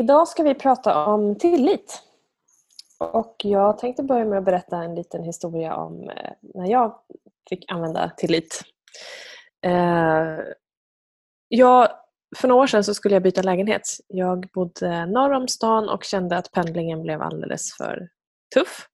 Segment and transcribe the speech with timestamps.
[0.00, 2.02] Idag ska vi prata om tillit.
[2.98, 6.94] Och jag tänkte börja med att berätta en liten historia om eh, när jag
[7.48, 8.62] fick använda tillit.
[9.66, 10.38] Eh,
[11.48, 11.88] jag,
[12.36, 13.82] för några år sedan så skulle jag byta lägenhet.
[14.06, 18.08] Jag bodde norr om stan och kände att pendlingen blev alldeles för
[18.54, 18.86] tuff.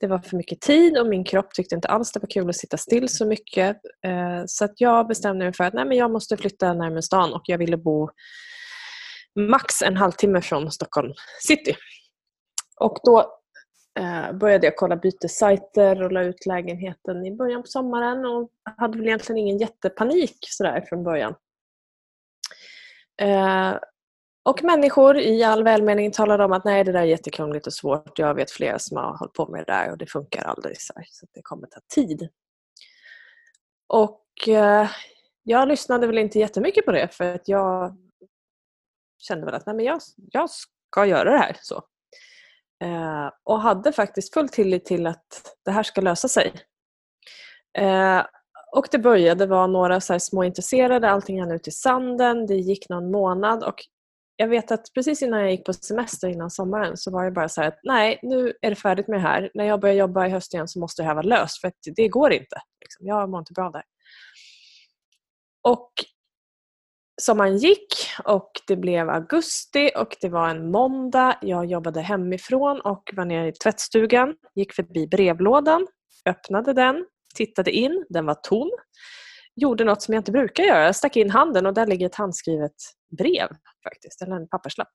[0.00, 2.56] Det var för mycket tid och min kropp tyckte inte alls det var kul att
[2.56, 3.76] sitta still så mycket.
[4.06, 7.34] Eh, så att jag bestämde mig för att nej, men jag måste flytta närmare stan
[7.34, 8.10] och jag ville bo
[9.36, 11.76] max en halvtimme från Stockholm city.
[12.80, 13.18] Och då
[13.98, 18.98] eh, började jag kolla bytessajter och la ut lägenheten i början på sommaren och hade
[18.98, 21.34] väl egentligen ingen jättepanik sådär från början.
[23.22, 23.74] Eh,
[24.44, 28.18] och människor i all välmening talade om att nej det där är jättekrångligt och svårt.
[28.18, 30.92] Jag vet flera som har hållit på med det där och det funkar aldrig så,
[30.96, 32.28] här, så det kommer ta tid.
[33.86, 34.88] Och eh,
[35.42, 37.96] jag lyssnade väl inte jättemycket på det för att jag
[39.18, 41.56] kände väl att nej, men jag, jag ska göra det här.
[41.62, 41.82] så.
[42.84, 46.52] Eh, och hade faktiskt full tillit till att det här ska lösa sig.
[47.78, 48.22] Eh,
[48.72, 52.88] och det började vara några så små intresserade, allting hann ut i sanden, det gick
[52.88, 53.84] någon månad och
[54.36, 57.48] jag vet att precis innan jag gick på semester innan sommaren så var det bara
[57.48, 59.50] så att nej, nu är det färdigt med det här.
[59.54, 62.08] När jag börjar jobba i höst igen så måste det här vara löst för det
[62.08, 62.56] går inte.
[62.80, 63.06] Liksom.
[63.06, 63.82] Jag mår inte bra där.
[65.62, 65.92] Och
[67.22, 71.38] sommaren gick och det blev augusti och det var en måndag.
[71.42, 75.86] Jag jobbade hemifrån och var nere i tvättstugan, gick förbi brevlådan,
[76.28, 78.70] öppnade den, tittade in, den var tom.
[79.56, 80.84] Gjorde något som jag inte brukar göra.
[80.84, 82.72] Jag stack in handen och där ligger ett handskrivet
[83.18, 83.48] brev
[83.84, 84.92] faktiskt, eller en papperslapp.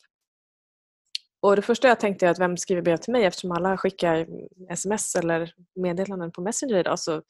[1.41, 4.28] Och det första jag tänkte är att vem skriver brev till mig eftersom alla skickar
[4.69, 7.22] sms eller meddelanden på Messenger idag så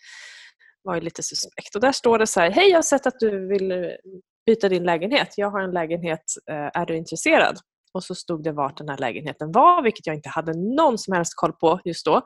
[0.84, 1.76] var det lite suspekt.
[1.76, 3.98] Och där står det så här, hej jag har sett att du vill
[4.46, 5.34] byta din lägenhet.
[5.38, 7.58] Jag har en lägenhet, eh, är du intresserad?
[7.94, 11.14] Och så stod det vart den här lägenheten var, vilket jag inte hade någon som
[11.14, 12.22] helst koll på just då.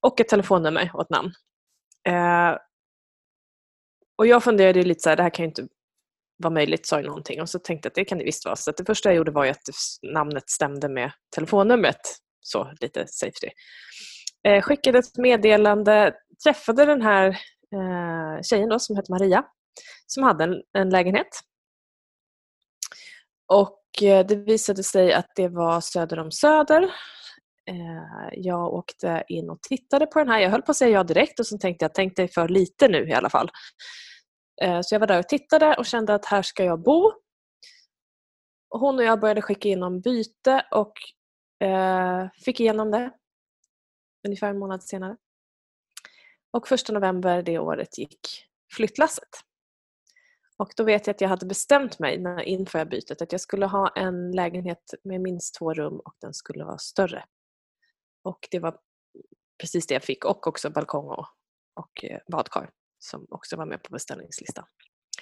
[0.00, 1.32] Och ett telefonnummer och ett namn.
[2.08, 2.56] Eh,
[4.18, 5.66] och jag funderade lite så här, det här kan ju inte
[6.36, 7.40] vara möjligt, sa jag någonting.
[7.40, 8.56] Och så tänkte jag att det kan det visst vara.
[8.56, 9.58] Så det första jag gjorde var att
[10.02, 12.00] namnet stämde med telefonnumret.
[12.40, 13.48] Så lite safety.
[14.48, 16.14] Eh, skickade ett meddelande,
[16.44, 17.28] träffade den här
[17.74, 19.44] eh, tjejen då, som heter Maria
[20.06, 21.28] som hade en, en lägenhet.
[23.52, 26.82] Och eh, det visade sig att det var söder om Söder.
[27.70, 30.40] Eh, jag åkte in och tittade på den här.
[30.40, 32.88] Jag höll på att säga ja direkt och så tänkte jag, tänk dig för lite
[32.88, 33.50] nu i alla fall.
[34.62, 37.12] Eh, så jag var där och tittade och kände att här ska jag bo.
[38.70, 40.92] Hon och jag började skicka in om byte och
[42.44, 43.10] fick igenom det
[44.26, 45.16] ungefär en månad senare.
[46.50, 49.28] Och första november det året gick flyttlasset.
[50.62, 53.88] Och då vet jag att jag hade bestämt mig inför bytet att jag skulle ha
[53.88, 57.24] en lägenhet med minst två rum och den skulle vara större.
[58.24, 58.78] Och det var
[59.60, 61.26] precis det jag fick och också balkong och,
[61.74, 64.64] och eh, badkar som också var med på beställningslistan.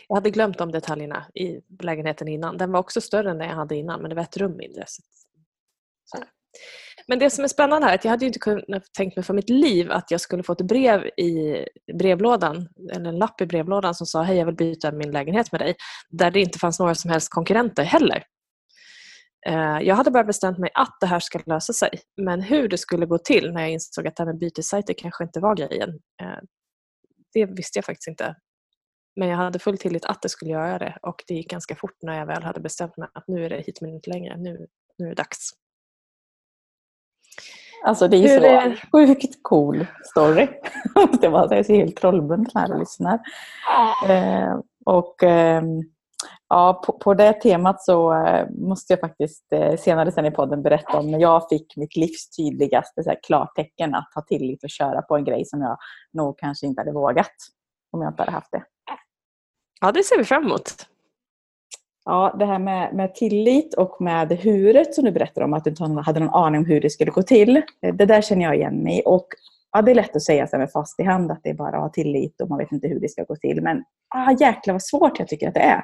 [0.09, 2.59] Jag hade glömt de detaljerna i lägenheten innan.
[2.59, 4.85] Den var också större än den jag hade innan men det var ett rum mindre.
[4.87, 5.03] Så,
[6.05, 6.17] så
[7.07, 9.35] men det som är spännande här är att jag hade inte kunnat tänkt mig för
[9.35, 11.65] mitt liv att jag skulle få ett brev i
[11.99, 15.61] brevlådan, eller en lapp i brevlådan som sa hej jag vill byta min lägenhet med
[15.61, 15.75] dig.
[16.11, 18.25] Där det inte fanns några som helst konkurrenter heller.
[19.47, 21.91] Eh, jag hade bara bestämt mig att det här ska lösa sig.
[22.23, 25.25] Men hur det skulle gå till när jag insåg att det här med bytessajter kanske
[25.25, 25.91] inte var grejen.
[26.23, 26.39] Eh,
[27.33, 28.37] det visste jag faktiskt inte.
[29.17, 31.97] Men jag hade full tillit att det skulle göra det och det gick ganska fort
[32.03, 34.37] när jag väl hade bestämt mig att nu är det hit men inte längre.
[34.37, 34.67] Nu,
[34.99, 35.51] nu är det dags.
[37.85, 38.89] Alltså det är Hur så är...
[38.93, 40.49] sjukt cool story.
[41.21, 43.19] det var jag är helt trollbunden här och lyssnar.
[44.09, 45.63] Eh, och eh,
[46.49, 50.63] ja, på, på, det temat så eh, måste jag faktiskt eh, senare sen i podden
[50.63, 54.71] berätta om när jag fick mitt livs tydligaste så här, klartecken att ha tillit och
[54.71, 55.79] köra på en grej som jag
[56.13, 57.35] nog kanske inte hade vågat
[57.93, 58.65] om jag inte hade haft det.
[59.81, 60.87] Ja, det ser vi fram emot.
[62.05, 65.71] Ja, det här med, med tillit och med huret som du berättade om, att du
[65.71, 67.57] inte hade någon aning om hur det skulle gå till.
[67.57, 69.27] Eh, det där känner jag igen mig Och
[69.73, 71.77] ja, Det är lätt att säga så med fast i hand att det är bara
[71.77, 73.63] att ha tillit och man vet inte hur det ska gå till.
[73.63, 75.83] Men ah, jäklar vad svårt jag tycker att det är.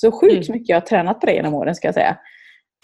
[0.00, 0.58] Så sjukt mm.
[0.58, 2.16] mycket jag har tränat på det genom åren ska jag säga.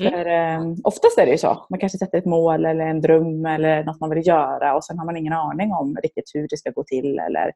[0.01, 0.13] Mm.
[0.13, 1.67] För, eh, oftast är det ju så.
[1.71, 4.99] Man kanske sätter ett mål eller en dröm eller något man vill göra och sen
[4.99, 7.53] har man ingen aning om riktigt hur det ska gå till eller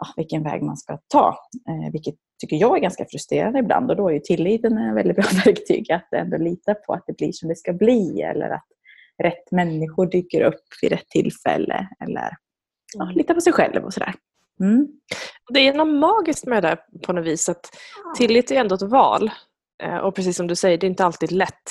[0.00, 1.38] ja, vilken väg man ska ta.
[1.68, 5.16] Eh, vilket tycker jag är ganska frustrerande ibland och då är ju tilliten en väldigt
[5.16, 8.66] bra verktyg att ändå lita på att det blir som det ska bli eller att
[9.22, 12.30] rätt människor dyker upp vid rätt tillfälle eller
[12.94, 13.16] ja, mm.
[13.16, 14.14] lita på sig själv och sådär.
[14.60, 14.88] Mm.
[15.52, 17.70] Det är något magiskt med det där på något vis att
[18.16, 19.30] tillit är ändå ett val.
[19.82, 21.70] Eh, och precis som du säger, det är inte alltid lätt.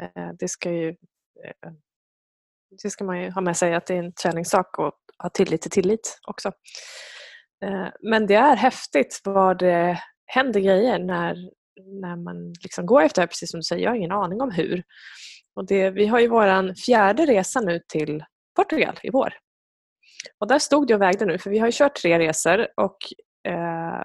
[0.00, 1.72] Eh, det ska ju eh,
[2.82, 4.92] det ska man ju ha med sig att det är en träningssak och
[5.22, 6.52] ha tillit till tillit också.
[7.62, 11.36] Eh, men det är häftigt vad det händer grejer när,
[12.02, 13.82] när man liksom går efter det precis som du säger.
[13.82, 14.82] Jag har ingen aning om hur.
[15.54, 18.24] Och det, vi har ju vår fjärde resa nu till
[18.56, 19.34] Portugal i vår.
[20.38, 22.96] Och där stod det och vägde nu, för vi har ju kört tre resor och
[23.48, 24.02] eh,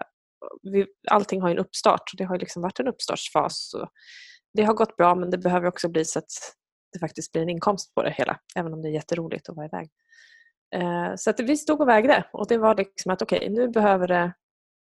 [0.62, 2.12] vi, allting har en uppstart.
[2.18, 3.72] Det har liksom varit en uppstartsfas.
[4.54, 6.32] Det har gått bra men det behöver också bli så att
[6.94, 9.66] det faktiskt blir en inkomst på det hela, även om det är jätteroligt att vara
[9.66, 9.84] iväg.
[9.84, 9.92] Eh,
[10.76, 13.68] Eh, så att vi stod och vägde och det var liksom att okej, okay, nu,
[13.68, 14.34] behöver det,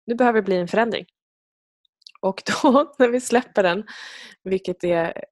[0.06, 1.06] nu behöver det bli en förändring.
[2.22, 3.86] Och då när vi släpper den,
[4.44, 5.24] vilket är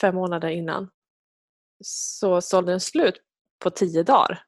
[0.00, 0.90] fem månader innan,
[1.84, 3.20] så sålde den slut
[3.62, 4.44] på tio dagar.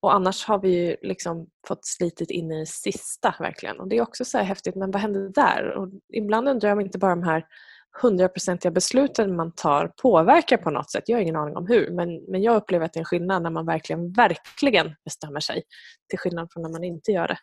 [0.00, 3.80] Och annars har vi liksom fått slitit in i det sista verkligen.
[3.80, 5.70] Och det är också så häftigt, men vad hände där?
[5.70, 7.46] Och ibland undrar jag om inte bara de här
[8.02, 11.04] hundraprocentiga besluten man tar påverkar på något sätt.
[11.06, 13.42] Jag har ingen aning om hur, men, men jag upplever att det är en skillnad
[13.42, 15.62] när man verkligen, verkligen bestämmer sig.
[16.08, 17.38] Till skillnad från när man inte gör det.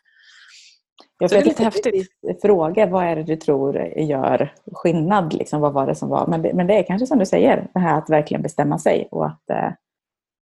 [1.20, 2.12] Jag det är lite häftigt.
[2.42, 5.34] Fråga, vad är det du tror gör skillnad?
[5.34, 6.28] Liksom, vad var det som var?
[6.28, 9.08] Men det, men det är kanske som du säger, det här att verkligen bestämma sig
[9.12, 9.72] och att eh,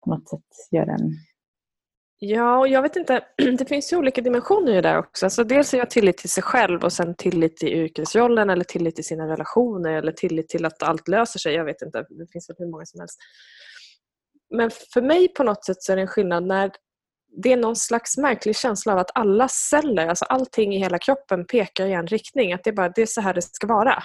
[0.05, 0.41] på något sätt
[0.71, 1.13] göra en
[2.19, 3.21] Ja, och jag vet inte,
[3.59, 5.27] det finns ju olika dimensioner i det där också.
[5.27, 8.95] Alltså dels är jag tillit till sig själv och sen tillit till yrkesrollen eller tillit
[8.95, 11.55] till sina relationer eller tillit till att allt löser sig.
[11.55, 13.19] Jag vet inte, det finns väl hur många som helst.
[14.55, 16.71] Men för mig på något sätt så är det en skillnad när
[17.43, 21.47] det är någon slags märklig känsla av att alla celler, alltså allting i hela kroppen
[21.47, 22.53] pekar i en riktning.
[22.53, 24.03] Att det är bara det är så här det ska vara.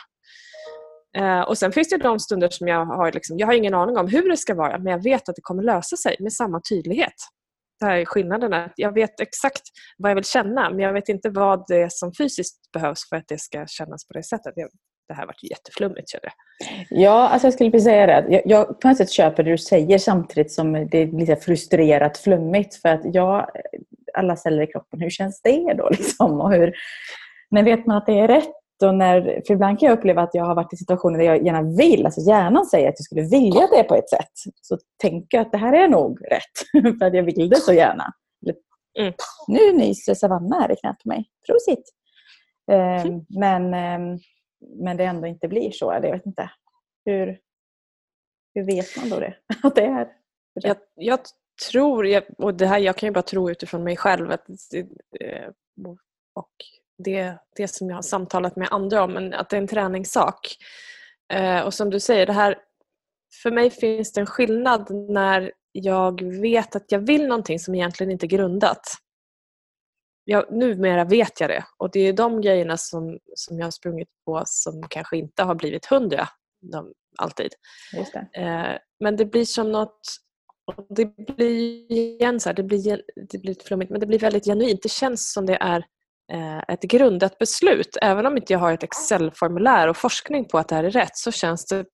[1.18, 3.98] Uh, och Sen finns det de stunder som jag har, liksom, jag har ingen aning
[3.98, 6.62] om hur det ska vara men jag vet att det kommer lösa sig med samma
[6.70, 7.14] tydlighet
[7.82, 9.62] det här är att Jag vet exakt
[9.98, 13.16] vad jag vill känna men jag vet inte vad det är som fysiskt behövs för
[13.16, 14.54] att det ska kännas på det sättet.
[15.08, 16.34] Det här varit jätteflummigt känner jag.
[16.90, 18.26] Ja, alltså jag skulle precis säga det.
[18.30, 22.18] Jag, jag på något sätt köper det du säger samtidigt som det är lite frustrerat
[22.18, 22.76] flummigt.
[22.76, 23.50] För att ja,
[24.14, 25.90] alla celler i kroppen, hur känns det då?
[25.92, 26.42] Liksom?
[26.42, 26.74] Och hur,
[27.50, 28.61] när vet man att det är rätt?
[28.84, 31.46] Och när, för ibland kan jag uppleva att jag har varit i situationer där jag
[31.46, 34.32] gärna vill, alltså hjärnan säger att jag skulle vilja det på ett sätt.
[34.62, 37.74] Så tänker jag att det här är nog rätt, för att jag vill det så
[37.74, 38.14] gärna.
[39.00, 39.14] Mm.
[39.48, 41.30] Nu nyser Savanna här i knät på mig.
[41.46, 41.84] Prosit!
[42.72, 43.26] Mm.
[43.30, 44.20] Men, ehm,
[44.84, 45.94] men det ändå inte blir så.
[45.94, 46.52] Jag vet inte.
[47.06, 47.40] Hur,
[48.54, 49.36] hur vet man då det?
[49.64, 50.08] Att det är
[50.54, 51.20] jag, jag
[51.70, 54.48] tror, och det här, jag kan ju bara tro utifrån mig själv, att,
[55.20, 55.50] eh,
[56.34, 56.52] och
[57.04, 60.58] det, det som jag har samtalat med andra om, men att det är en träningssak.
[61.34, 62.58] Eh, och som du säger, det här,
[63.44, 68.12] för mig finns det en skillnad när jag vet att jag vill någonting som egentligen
[68.12, 68.82] inte är grundat.
[70.24, 74.10] Jag, numera vet jag det och det är de grejerna som, som jag har sprungit
[74.26, 76.28] på som kanske inte har blivit hundra
[76.72, 77.54] de, alltid.
[77.94, 78.40] Det.
[78.42, 80.00] Eh, men det blir som något
[80.90, 84.84] det blir igen så här, det blir, det blir flummigt men det blir väldigt genuint.
[84.84, 85.86] Det känns som det är
[86.68, 87.98] ett grundat beslut.
[88.02, 91.18] Även om inte jag har ett Excel-formulär och forskning på att det här är rätt
[91.18, 91.86] så känns det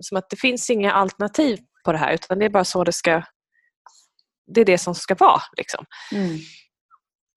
[0.00, 2.92] som att det finns inga alternativ på det här utan det är bara så det
[2.92, 3.22] ska
[4.54, 5.40] det är det som ska vara.
[5.56, 5.84] Liksom.
[6.12, 6.38] Mm.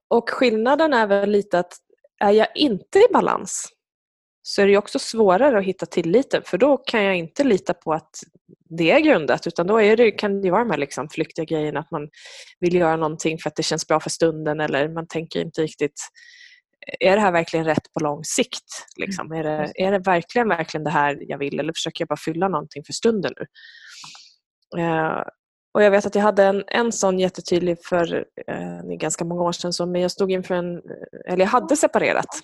[0.10, 1.74] Och skillnaden är väl lite att
[2.20, 3.70] är jag inte i balans
[4.42, 7.94] så är det också svårare att hitta tilliten för då kan jag inte lita på
[7.94, 8.10] att
[8.70, 11.80] det är grundat utan då är det, kan det vara de här liksom flyktiga grejerna
[11.80, 12.10] att man
[12.60, 16.01] vill göra någonting för att det känns bra för stunden eller man tänker inte riktigt
[17.00, 18.86] är det här verkligen rätt på lång sikt?
[18.98, 19.32] Liksom?
[19.32, 22.48] Är, det, är det verkligen, verkligen det här jag vill eller försöker jag bara fylla
[22.48, 23.46] någonting för stunden nu?
[24.84, 25.24] Uh,
[25.74, 28.16] och Jag vet att jag hade en, en sån jättetydlig för
[28.52, 29.92] uh, ganska många år sedan.
[29.92, 30.82] Men jag stod inför en,
[31.28, 32.42] eller jag hade separerat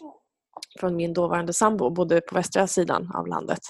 [0.79, 3.61] från min dåvarande sambo och bodde på västra sidan av landet.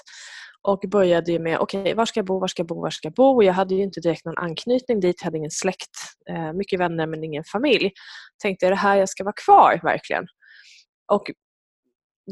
[0.62, 3.06] Och började med, okej, okay, var ska jag bo, var ska jag bo, var ska
[3.06, 3.42] jag bo?
[3.42, 5.90] Jag hade ju inte direkt någon anknytning dit, jag hade ingen släkt,
[6.30, 7.92] eh, mycket vänner men ingen familj.
[8.42, 10.26] Tänkte, är det här jag ska vara kvar verkligen?
[11.10, 11.30] Och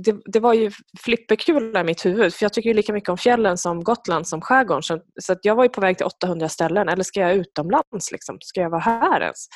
[0.05, 0.71] det, det, var ju
[1.01, 4.83] flipperkul i mitt huvud för jag tycker lika mycket om fjällen som Gotland som skärgården.
[4.83, 6.89] Så, så jag var ju på väg till 800 ställen.
[6.89, 8.13] Eller ska jag utomlands?
[8.13, 8.39] Liksom?
[8.41, 9.47] Ska jag vara här ens?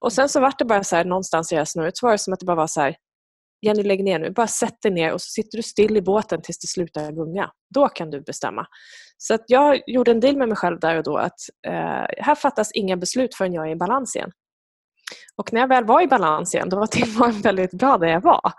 [0.00, 2.12] Och sen så vart det bara så här, någonstans i det här snurret så var
[2.12, 2.96] det som att det bara var så här
[3.62, 6.42] Jenny lägg ner nu, bara sätt dig ner och så sitter du still i båten
[6.42, 7.50] tills det slutar gunga.
[7.74, 8.66] Då kan du bestämma.
[9.18, 11.72] Så att jag gjorde en deal med mig själv där och då att eh,
[12.18, 14.30] här fattas inga beslut förrän jag är i balans igen.
[15.36, 18.20] Och när jag väl var i balans igen, då var tillvaron väldigt bra där jag
[18.20, 18.52] var.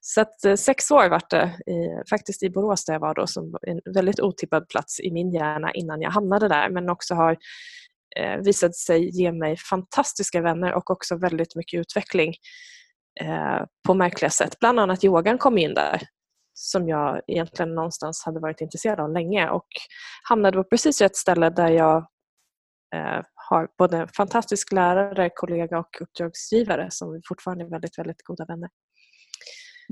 [0.00, 3.26] Så att eh, sex år var det i, faktiskt i Borås där jag var då,
[3.26, 7.36] som en väldigt otippad plats i min hjärna innan jag hamnade där, men också har
[8.16, 12.34] eh, visat sig ge mig fantastiska vänner och också väldigt mycket utveckling
[13.20, 14.58] eh, på märkliga sätt.
[14.60, 16.02] Bland annat yogan kom in där.
[16.56, 19.66] som jag egentligen någonstans hade varit intresserad av länge och
[20.28, 21.96] hamnade på precis rätt ställe där jag
[22.94, 28.44] eh, har både en fantastisk lärare, kollega och uppdragsgivare som fortfarande är väldigt, väldigt goda
[28.44, 28.70] vänner.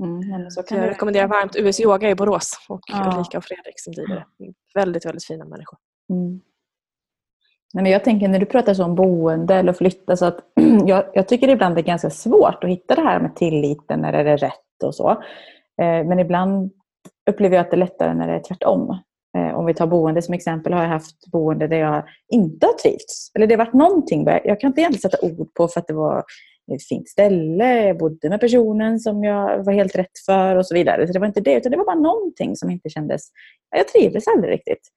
[0.02, 3.12] Mm, så jag rekommenderar varmt US Yoga i Borås och ja.
[3.14, 4.52] Ulrika och Fredrik som driver det.
[4.74, 5.78] Väldigt, väldigt fina människor.
[6.10, 6.40] Mm.
[7.74, 10.38] Nej, men jag tänker när du pratar så om boende eller flytta så att
[10.86, 14.12] jag, jag tycker ibland det är ganska svårt att hitta det här med tilliten när
[14.12, 15.10] det är rätt och så.
[15.80, 16.72] Eh, men ibland
[17.30, 18.98] upplever jag att det är lättare när det är tvärtom.
[19.38, 22.72] Eh, om vi tar boende som exempel har jag haft boende där jag inte har
[22.72, 23.30] trivts.
[23.34, 25.94] Eller det har varit någonting, jag kan inte egentligen sätta ord på för att det
[25.94, 26.24] var
[26.74, 30.74] ett fint ställe, jag bodde med personen som jag var helt rätt för och så
[30.74, 31.06] vidare.
[31.06, 33.22] Så det var inte det, utan det var bara någonting som inte kändes...
[33.76, 34.88] Jag trivdes aldrig riktigt.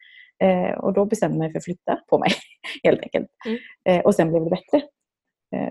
[0.44, 2.30] Eh, och då bestämde jag mig för att flytta på mig,
[2.84, 3.28] helt enkelt.
[3.46, 3.60] Mm.
[3.90, 4.88] Eh, och sen blev det bättre.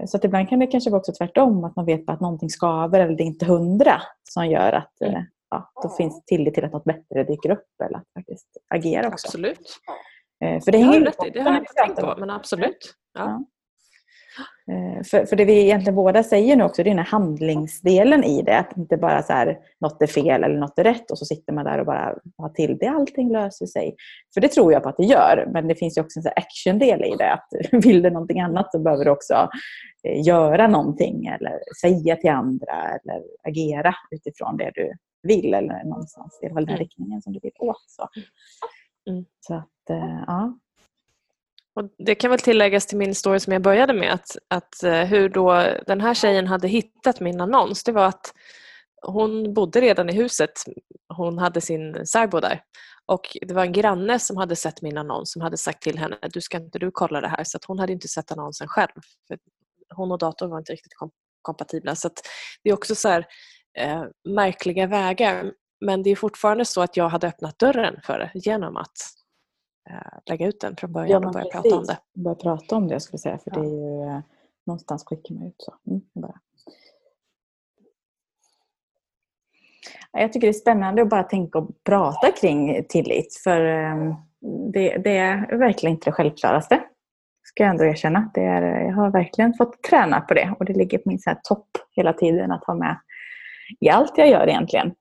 [0.06, 3.00] Så att ibland kan det kanske vara också tvärtom, att man vet att någonting skaver
[3.00, 5.24] eller det är inte hundra som gör att mm.
[5.54, 9.26] Ja, då finns tillit till att något bättre dyker upp eller att faktiskt agera också.
[9.26, 9.80] Absolut.
[10.64, 11.30] För det, hänger rätt i.
[11.30, 12.94] det har jag inte tänkt på, men absolut.
[13.14, 13.24] Ja.
[13.24, 13.44] ja.
[14.72, 18.24] Eh, för, för det vi egentligen båda säger nu också, det är den här handlingsdelen
[18.24, 18.58] i det.
[18.58, 21.52] Att inte bara så här, något är fel eller något är rätt och så sitter
[21.52, 22.86] man där och bara har till det.
[22.86, 23.96] Allting löser sig.
[24.34, 25.48] För det tror jag på att det gör.
[25.52, 27.32] Men det finns ju också en action-del i det.
[27.32, 27.48] Att
[27.84, 29.48] vill du någonting annat så behöver du också
[30.08, 34.92] eh, göra någonting eller säga till andra eller agera utifrån det du
[35.24, 36.38] vill eller någonstans.
[36.40, 36.78] Det är väl den mm.
[36.78, 37.84] riktningen som du vill åt.
[37.86, 38.08] Så,
[39.10, 39.24] mm.
[39.40, 40.58] så att, eh, ja.
[41.76, 45.04] Och det kan väl tilläggas till min story som jag började med att, att eh,
[45.04, 48.34] hur då den här tjejen hade hittat min annons det var att
[49.06, 50.52] hon bodde redan i huset.
[51.08, 52.62] Hon hade sin särbo där.
[53.06, 56.18] Och det var en granne som hade sett min annons som hade sagt till henne
[56.32, 57.44] du ska inte du kolla det här.
[57.44, 59.00] Så hon hade inte sett annonsen själv.
[59.28, 59.38] För
[59.94, 61.10] hon och datorn var inte riktigt kom
[61.42, 61.94] kompatibla.
[61.94, 62.10] Så
[62.62, 63.26] det är också så här,
[63.78, 65.52] eh, märkliga vägar.
[65.80, 68.96] Men det är fortfarande så att jag hade öppnat dörren för det genom att
[69.90, 71.98] Eh, lägga ut den från början ja, och börja prata om det.
[72.14, 73.38] Börja prata om det, jag skulle säga.
[73.38, 73.60] För ja.
[73.60, 74.20] det är ju eh,
[74.66, 75.74] någonstans skickar man ut så.
[75.86, 76.40] Mm, bara.
[80.12, 83.40] Jag tycker det är spännande att bara tänka och prata kring tillit.
[83.44, 84.14] För ehm,
[84.72, 86.80] det, det är verkligen inte det självklaraste.
[87.42, 88.30] Ska jag ändå erkänna.
[88.34, 90.54] Det är, jag har verkligen fått träna på det.
[90.58, 92.96] Och det ligger på min så topp hela tiden att ha med
[93.80, 94.92] i allt jag gör egentligen.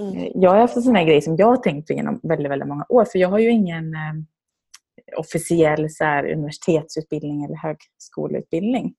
[0.00, 0.16] Mm.
[0.16, 2.50] Eh, jag har haft en sån här grej som jag har tänkt på genom väldigt,
[2.50, 3.04] väldigt många år.
[3.04, 8.94] För jag har ju ingen eh, officiell så här, universitetsutbildning eller högskoleutbildning.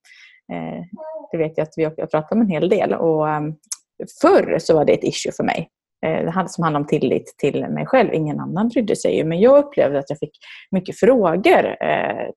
[0.54, 0.84] Eh,
[1.32, 2.94] det vet jag att vi har pratat om en hel del.
[2.94, 3.56] Och, um,
[4.22, 5.70] förr så var det ett issue för mig.
[6.06, 8.14] Eh, som handlade om tillit till mig själv.
[8.14, 9.24] Ingen annan brydde sig.
[9.24, 10.38] Men jag upplevde att jag fick
[10.72, 11.66] mycket frågor.
[11.84, 12.30] Eh,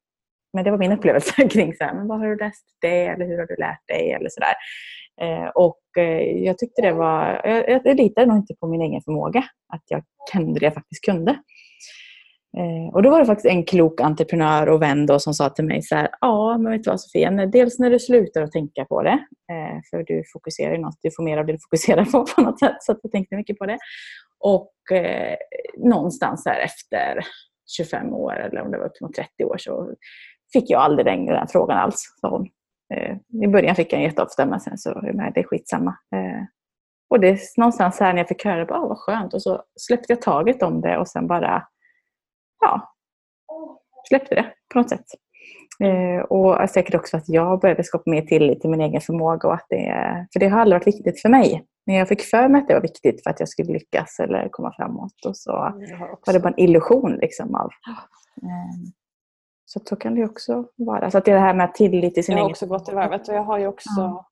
[0.52, 3.26] men det var min upplevelse kring så här, men vad har du läst det eller
[3.26, 4.54] hur har du lärt dig eller sådär.
[5.20, 9.02] Eh, och eh, jag tyckte det var, jag, jag litade nog inte på min egen
[9.02, 11.38] förmåga, att jag kunde det jag faktiskt kunde.
[12.58, 15.64] Eh, och då var det faktiskt en klok entreprenör och vän då som sa till
[15.64, 18.84] mig så här, ja men vet du vad Sofia, dels när du slutar att tänka
[18.84, 19.18] på det,
[19.52, 22.42] eh, för du fokuserar ju något, du får mer av det du fokuserar på på
[22.42, 23.78] något sätt, så att du tänkte mycket på det.
[24.38, 25.36] Och eh,
[25.76, 27.20] någonstans här efter
[27.76, 29.94] 25 år eller om det var upp mot 30 år så
[30.52, 32.48] fick jag aldrig längre den frågan alls, sa hon.
[32.94, 35.90] Eh, I början fick jag den jätteofta men sen så är det skitsamma.
[35.90, 36.42] Eh,
[37.10, 39.34] och det är någonstans här när jag fick höra det, oh, vad skönt.
[39.34, 41.68] Och så släppte jag taget om det och sen bara,
[42.60, 42.94] ja,
[44.08, 45.06] släppte det på något sätt.
[45.80, 49.48] Eh, och säkert också att jag började skapa mer tillit till min egen förmåga.
[49.48, 51.64] Och att det, för det har aldrig varit viktigt för mig.
[51.86, 54.48] Men jag fick för mig att det var viktigt för att jag skulle lyckas eller
[54.48, 55.24] komma framåt.
[55.26, 55.52] Och så
[56.26, 57.70] var det bara en illusion liksom av
[58.42, 58.90] eh,
[59.66, 61.10] så så kan det också vara.
[61.10, 62.38] Så att det är det här med tillit till sin egen...
[62.38, 63.90] Jag har också gått i varvet och jag har ju också...
[63.96, 64.30] Ja.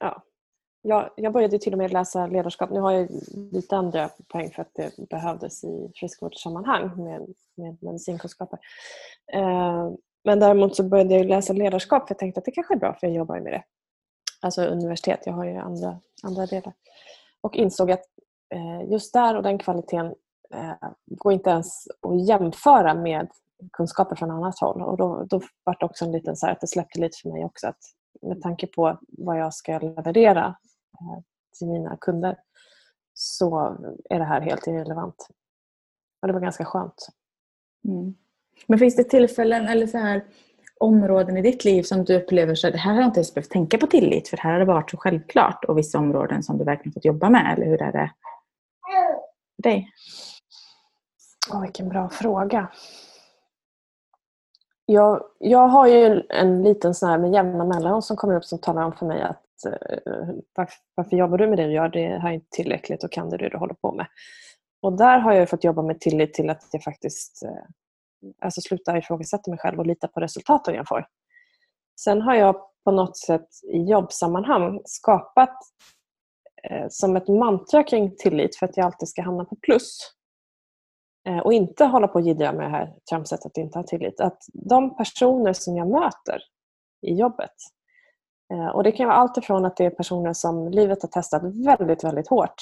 [0.00, 0.22] ja.
[0.82, 2.70] Jag, jag började till och med läsa ledarskap.
[2.70, 3.08] Nu har jag
[3.52, 8.58] lite andra poäng för att det behövdes i friskvårdssammanhang med, med medicinkunskaper.
[9.32, 9.90] Eh,
[10.24, 12.94] men däremot så började jag läsa ledarskap för jag tänkte att det kanske är bra
[12.94, 13.62] för jag jobbar med det.
[14.40, 16.72] Alltså universitet, jag har ju andra, andra delar.
[17.40, 18.04] Och insåg att
[18.54, 20.14] eh, just där och den kvaliteten
[20.54, 20.72] eh,
[21.06, 23.28] går inte ens att jämföra med
[23.72, 24.82] kunskaper från annat håll.
[24.82, 27.28] Och då, då var det också en liten så här, att det släppte lite för
[27.28, 27.66] mig också.
[27.66, 27.78] Att
[28.22, 30.46] med tanke på vad jag ska leverera
[31.00, 31.22] eh,
[31.58, 32.36] till mina kunder
[33.14, 33.76] så
[34.10, 35.28] är det här helt irrelevant.
[36.22, 37.08] Och det var ganska skönt.
[37.88, 38.14] Mm.
[38.66, 40.24] Men finns det tillfällen eller så här
[40.80, 43.34] områden i ditt liv som du upplever så att det här har jag inte ens
[43.34, 46.58] behövt tänka på tillit för här har det varit så självklart och vissa områden som
[46.58, 48.12] du verkligen fått jobba med eller hur är det
[49.56, 49.88] för dig?
[51.52, 52.68] Oh, vilken bra fråga.
[54.92, 58.58] Jag, jag har ju en liten sån här med jämna mellanrum som kommer upp som
[58.58, 61.88] talar om för mig att eh, varför, varför jobbar du med det du gör?
[61.88, 64.06] Det här är inte tillräckligt och kan du det du håller på med?
[64.82, 67.64] Och där har jag fått jobba med tillit till att jag faktiskt eh,
[68.42, 71.06] alltså sluta ifrågasätta mig själv och lita på resultaten jag får.
[72.00, 75.56] Sen har jag på något sätt i jobbsammanhang skapat
[76.62, 79.98] eh, som ett mantra kring tillit för att jag alltid ska hamna på plus.
[81.28, 84.20] Eh, och inte hålla på och jiddra med det här tramset att inte ha tillit.
[84.20, 86.42] Att de personer som jag möter
[87.06, 87.54] i jobbet
[88.52, 91.42] eh, och det kan vara allt ifrån att det är personer som livet har testat
[91.44, 92.54] väldigt, väldigt hårt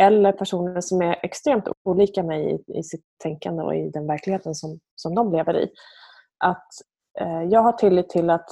[0.00, 4.54] eller personer som är extremt olika mig i, i sitt tänkande och i den verkligheten
[4.54, 5.70] som, som de lever i.
[6.38, 6.68] Att
[7.20, 8.48] eh, jag har tillit till att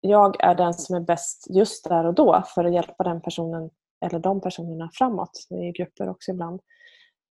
[0.00, 3.70] jag är den som är bäst just där och då för att hjälpa den personen
[4.04, 6.60] eller de personerna framåt i grupper också ibland.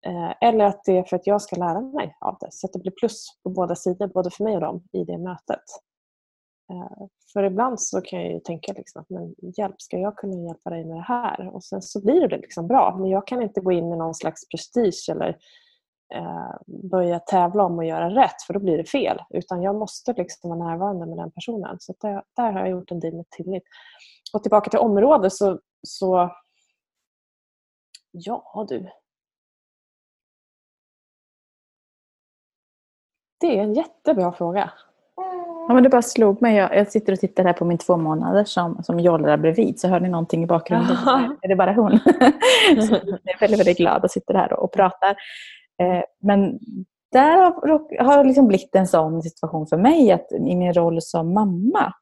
[0.06, 2.73] Eh, eller att det är för att jag ska lära mig av det så att
[2.73, 5.62] det blir plus på båda sidor, både för mig och dem i det mötet.
[6.73, 10.47] Eh, för ibland så kan jag ju tänka liksom att men hjälp, ska jag kunna
[10.47, 11.54] hjälpa dig med det här?
[11.54, 12.97] Och sen så blir det liksom bra.
[12.99, 15.38] Men jag kan inte gå in med någon slags prestige eller
[16.14, 16.50] eh,
[16.90, 19.18] börja tävla om att göra rätt för då blir det fel.
[19.30, 21.76] Utan jag måste liksom vara närvarande med den personen.
[21.80, 23.62] Så där, där har jag gjort en deal med tillit.
[24.32, 26.30] Och tillbaka till området så, så
[28.11, 28.88] Ja du.
[33.42, 34.70] Det är en jättebra fråga.
[35.68, 36.56] Ja, men det bara slog mig.
[36.56, 39.80] Jag, jag sitter och tittar här på min två månader som, som jollrar bredvid.
[39.80, 40.96] Så hör ni någonting i bakgrunden?
[41.42, 41.99] är det bara hon?
[42.88, 45.11] så jag är väldigt, väldigt glad och sitter här och, och pratar.
[45.82, 46.58] Eh, men
[47.12, 51.34] där har, har liksom blivit en sån situation för mig att i min roll som
[51.34, 51.94] mamma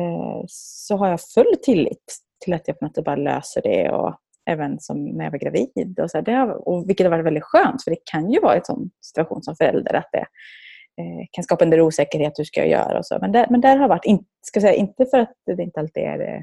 [0.00, 3.90] eh, så har jag full tillit till att jag på något sätt bara löser det.
[3.90, 4.14] Och
[4.50, 6.00] även som när jag var gravid.
[6.02, 8.40] Och så här, det har, och vilket har varit väldigt skönt för det kan ju
[8.40, 10.26] vara en sån situation som förälder att det
[11.30, 13.18] kan skapa en del osäkerhet, hur ska jag göra och så.
[13.20, 16.02] Men där, men där har varit, in, ska säga, inte för att det inte alltid
[16.02, 16.42] är, eh,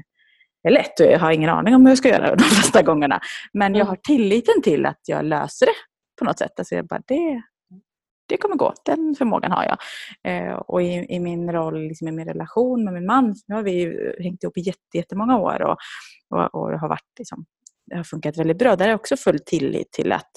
[0.62, 3.20] är lätt och jag har ingen aning om hur jag ska göra de flesta gångerna.
[3.52, 3.88] Men jag mm.
[3.88, 5.72] har tilliten till att jag löser det
[6.18, 6.58] på något sätt.
[6.58, 7.42] Alltså jag bara, det,
[8.28, 9.78] det kommer gå, den förmågan har jag.
[10.32, 13.62] Eh, och i, i, min roll, liksom i min relation med min man, nu har
[13.62, 15.76] vi hängt ihop i jätte, jättemånga år och,
[16.30, 17.44] och, och har varit, liksom,
[17.86, 18.76] det har funkat väldigt bra.
[18.76, 20.30] Där är jag också full tillit till att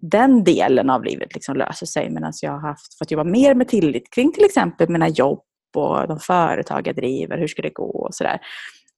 [0.00, 3.68] den delen av livet liksom löser sig medan jag har haft, fått jobba mer med
[3.68, 5.42] tillit kring till exempel mina jobb
[5.76, 8.40] och de företag jag driver, hur ska det gå och sådär.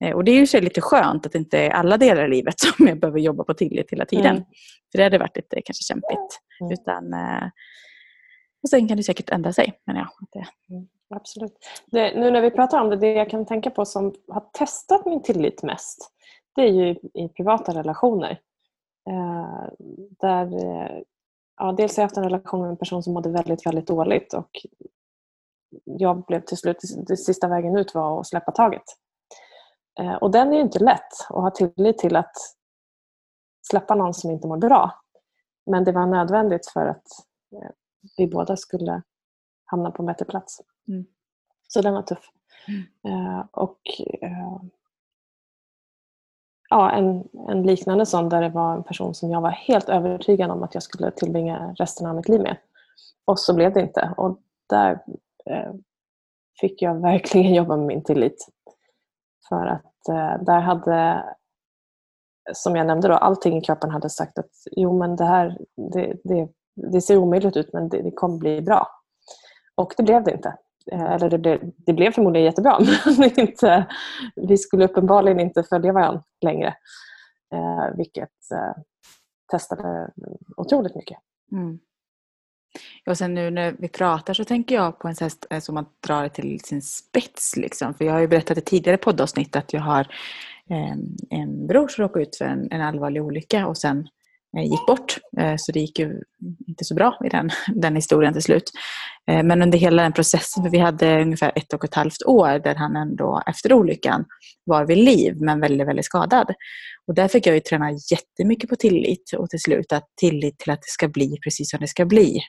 [0.05, 2.29] Eh, och det är ju så lite skönt att det inte är alla delar i
[2.29, 4.37] livet som jag behöver jobba på tillit hela tiden.
[4.37, 4.45] Mm.
[4.93, 6.41] För det hade varit lite kanske kämpigt.
[6.61, 6.73] Mm.
[6.73, 7.49] Utan, eh,
[8.63, 9.73] och sen kan det säkert ändra sig.
[9.87, 10.09] Men ja.
[10.71, 11.59] Mm, absolut.
[11.87, 15.07] Det, nu när vi pratar om det, det jag kan tänka på som har testat
[15.07, 16.11] min tillit mest,
[16.55, 18.39] det är ju i privata relationer.
[19.09, 19.69] Eh,
[20.21, 21.03] där, eh,
[21.57, 24.35] ja, dels har jag haft en relation med en person som mådde väldigt, väldigt dåligt
[24.35, 24.51] och
[25.85, 26.77] jag blev till slut,
[27.09, 28.83] det sista vägen ut var att släppa taget.
[30.01, 32.33] Eh, och den är ju inte lätt att ha tillit till att
[33.71, 35.01] släppa någon som inte mår bra.
[35.67, 37.05] Men det var nödvändigt för att
[38.17, 39.03] vi båda skulle
[39.65, 40.61] hamna på en bättre plats.
[40.89, 41.07] Mm.
[41.69, 42.31] Så den var tuff.
[43.05, 43.47] Mm.
[43.53, 43.81] Och
[46.71, 50.51] ja, en, en liknande sån där det var en person som jag var helt övertygad
[50.51, 52.57] om att jag skulle tillbringa resten av mitt liv med.
[53.25, 54.15] Och så blev det inte.
[54.17, 54.91] Och där
[55.47, 55.73] eh,
[56.61, 58.49] fick jag verkligen jobba med min tillit.
[59.49, 61.25] För att eh, där hade,
[62.53, 65.59] som jag nämnde, då, allting i kroppen hade sagt att jo men det här
[65.93, 66.49] det, det,
[66.93, 68.89] det ser omöjligt ut men det, det kommer bli bra.
[69.75, 70.57] Och det blev det inte.
[70.93, 72.79] Eh, eller det blev, det blev förmodligen jättebra
[73.19, 73.87] men inte,
[74.37, 76.75] vi skulle uppenbarligen inte följa varandra längre.
[77.55, 78.83] Eh, vilket eh,
[79.51, 80.11] testade
[80.57, 81.19] otroligt mycket.
[81.53, 81.79] Mm.
[83.07, 85.87] Och sen nu när vi pratar så tänker jag på en sån eh, som man
[86.07, 87.57] drar det till sin spets.
[87.57, 87.95] Liksom.
[87.95, 90.07] För jag har ju berättat i tidigare poddavsnitt att jag har
[90.69, 94.09] en, en bror som råkade ut för en, en allvarlig olycka och sen
[94.57, 95.19] Eh, gick bort.
[95.39, 96.23] Eh, så det gick ju
[96.69, 98.71] inte så bra i den, den historien till slut.
[99.31, 102.59] Eh, men under hela den processen, för vi hade ungefär ett och ett halvt år
[102.59, 104.25] där han ändå efter olyckan
[104.65, 106.55] var vid liv men väldigt, väldigt skadad.
[107.07, 110.71] Och där fick jag ju träna jättemycket på tillit och till slut att tillit till
[110.71, 112.41] att det ska bli precis som det ska bli.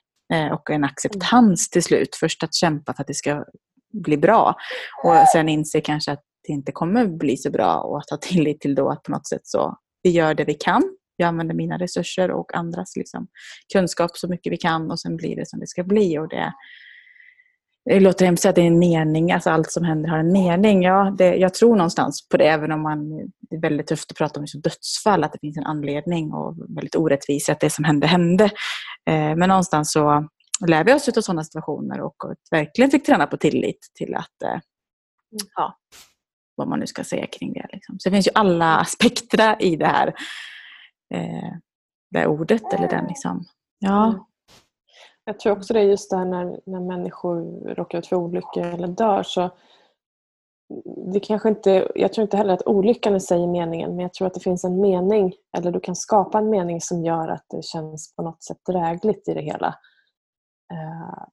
[0.54, 2.16] Och en acceptans till slut.
[2.20, 3.46] Först att kämpa för att det ska
[3.94, 4.56] bli bra
[5.04, 8.62] och sen inse kanske att det inte kommer bli så bra och att ha tillit
[8.62, 10.84] till då att på något sätt så vi gör det vi kan
[11.22, 13.28] jag använder mina resurser och andras liksom,
[13.74, 16.18] kunskap så mycket vi kan och sen blir det som det ska bli.
[16.18, 16.54] Och det,
[17.86, 20.84] det låter hemskt att det är en mening, alltså allt som händer har en mening.
[20.84, 23.10] Ja, det, jag tror någonstans på det, även om man,
[23.50, 26.56] det är väldigt tufft att prata om liksom dödsfall, att det finns en anledning och
[26.76, 28.44] väldigt orättvist att det som hände, hände.
[29.10, 30.28] Eh, men någonstans så
[30.68, 34.44] lär vi oss av sådana situationer och, och verkligen fick träna på tillit till att
[34.44, 34.60] eh,
[35.56, 35.78] ja,
[36.56, 37.68] vad man nu ska säga kring det.
[37.72, 38.00] Liksom.
[38.00, 40.14] Så det finns ju alla aspekter i det här,
[41.12, 41.54] eh,
[42.12, 43.46] det ordet eller den liksom.
[43.80, 44.08] Ja.
[44.08, 44.20] Mm.
[45.26, 48.66] Jag tror också det är just det här när, när människor råkar ut för olyckor
[48.66, 49.50] eller dör så
[51.14, 54.14] det kanske inte, jag tror inte heller att olyckan i sig är meningen men jag
[54.14, 57.46] tror att det finns en mening eller du kan skapa en mening som gör att
[57.50, 59.68] det känns på något sätt drägligt i det hela.
[60.74, 61.26] Uh.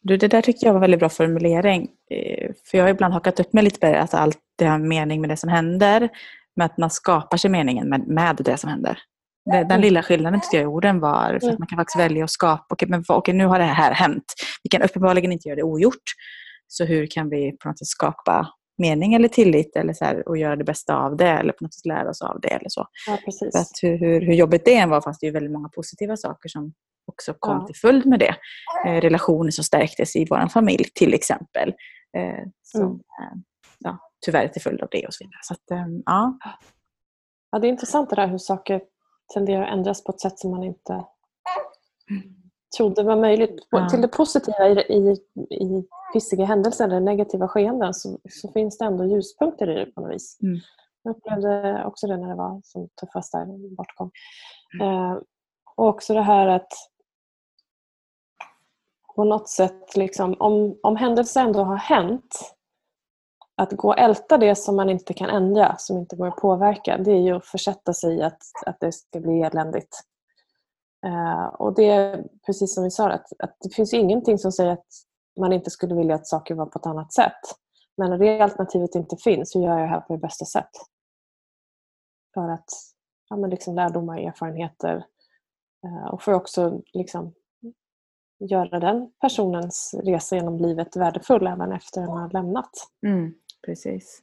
[0.00, 1.88] Du, det där tyckte jag var väldigt bra formulering.
[2.10, 5.20] Eh, för jag har ibland hakat upp mig lite på att allt det har mening
[5.20, 6.08] med det som händer.
[6.58, 8.98] Men att man skapar sig meningen med, med det som händer.
[9.68, 12.30] Den lilla skillnaden tyckte jag i orden var för att man kan faktiskt välja att
[12.30, 14.24] skapa, okej, men, okej nu har det här hänt.
[14.62, 16.02] Vi kan uppenbarligen inte göra det ogjort.
[16.66, 20.38] Så hur kan vi på något sätt skapa mening eller tillit eller så här, och
[20.38, 22.48] göra det bästa av det eller på något sätt lära oss av det.
[22.48, 22.86] Eller så.
[23.06, 23.18] Ja.
[23.52, 26.16] För att hur, hur, hur jobbigt det än var fanns det ju väldigt många positiva
[26.16, 26.72] saker som
[27.06, 27.66] också kom ja.
[27.66, 28.34] till följd med det.
[28.86, 31.68] Eh, relationer som stärktes i vår familj till exempel.
[32.16, 32.94] Eh, som, mm.
[32.94, 33.38] eh,
[33.78, 35.40] ja, tyvärr till följd av det och så vidare.
[35.42, 36.38] Så att, eh, ja.
[37.50, 38.82] ja, det är intressant det där hur saker
[39.34, 41.04] tenderar att ändras på ett sätt som man inte
[42.76, 43.66] trodde var möjligt.
[43.70, 43.88] Ja.
[43.88, 45.10] Till det positiva i, i,
[45.50, 50.00] i pissiga händelser eller negativa skeenden så, så, finns det ändå ljuspunkter i det på
[50.00, 50.38] något vis.
[50.42, 50.58] Mm.
[51.02, 54.10] Jag upplevde också det när det var som tuffast där, bortgång.
[54.80, 54.88] Mm.
[54.88, 55.18] Eh,
[55.76, 56.72] och också det här att
[59.16, 62.54] på något sätt, liksom, om, om händelser ändå har hänt,
[63.58, 66.98] att gå och älta det som man inte kan ändra, som inte går att påverka,
[66.98, 70.00] det är ju att försätta sig i att, att det ska bli eländigt.
[71.06, 74.70] Uh, och det är precis som vi sa, att, att det finns ingenting som säger
[74.70, 74.86] att
[75.40, 77.40] man inte skulle vilja att saker var på ett annat sätt.
[77.96, 80.70] Men när det alternativet inte finns, hur gör jag det här på det bästa sätt?
[82.34, 82.68] För att
[83.28, 85.04] ja, men liksom lärdomar, erfarenheter
[85.86, 87.34] uh, och för också liksom
[88.40, 92.70] göra den personens resa genom livet värdefull även efter den har lämnat.
[93.06, 93.34] Mm,
[93.66, 94.22] precis.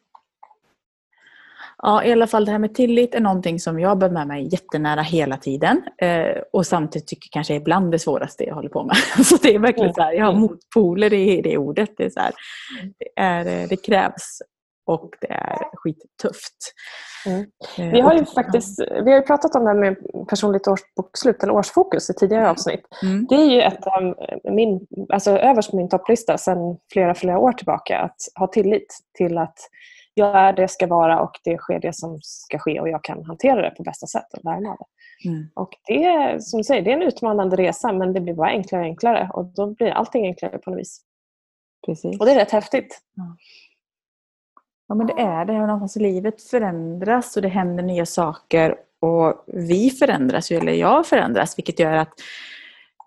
[1.78, 4.48] Ja, i alla fall det här med tillit är någonting som jag bär med mig
[4.52, 5.82] jättenära hela tiden.
[5.98, 8.96] Eh, och samtidigt tycker kanske ibland det svåraste jag håller på med.
[9.26, 11.90] så det är verkligen så här, jag har motpoler i det ordet.
[11.98, 12.34] Det, är så här,
[12.98, 14.42] det, är, eh, det krävs
[14.86, 16.58] och det är skittufft.
[17.26, 17.46] Mm.
[17.78, 19.98] Eh, vi har ju faktiskt vi har pratat om det här med
[20.30, 22.52] personligt årsbokslut eller årsfokus i tidigare mm.
[22.52, 22.82] avsnitt.
[23.04, 23.26] Mm.
[23.30, 24.16] Det är ju ett av
[24.54, 29.38] min, alltså överst på min topplista sedan flera, flera år tillbaka att ha tillit till
[29.38, 29.58] att
[30.14, 33.04] jag är det jag ska vara och det sker det som ska ske och jag
[33.04, 35.30] kan hantera det på bästa sätt och lära mig av det.
[35.30, 35.50] Mm.
[35.54, 38.82] Och det, som du säger, det är en utmanande resa men det blir bara enklare
[38.82, 41.02] och enklare och då blir allting enklare på något vis.
[41.86, 42.20] Precis.
[42.20, 43.02] Och det är rätt häftigt.
[43.16, 43.24] Ja.
[44.88, 45.54] Ja men det är det.
[45.54, 51.80] Någonstans livet förändras och det händer nya saker och vi förändras, eller jag förändras, vilket
[51.80, 52.14] gör att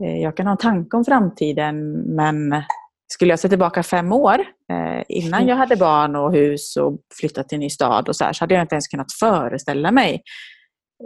[0.04, 2.62] eh, jag kan ha en tanke om framtiden men
[3.08, 4.40] skulle jag se tillbaka fem år
[4.72, 8.24] eh, innan jag hade barn och hus och flyttat till en ny stad och så,
[8.24, 10.22] här, så hade jag inte ens kunnat föreställa mig